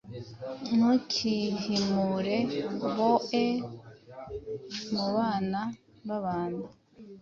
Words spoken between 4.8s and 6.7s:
mu Bana bAbantu,